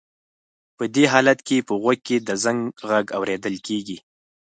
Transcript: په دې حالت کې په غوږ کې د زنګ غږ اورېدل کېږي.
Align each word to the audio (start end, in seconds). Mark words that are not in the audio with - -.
په 0.77 0.83
دې 0.95 1.05
حالت 1.13 1.39
کې 1.47 1.57
په 1.67 1.73
غوږ 1.81 1.99
کې 2.07 2.17
د 2.27 2.29
زنګ 2.43 2.61
غږ 2.89 3.05
اورېدل 3.17 3.55
کېږي. 3.67 3.97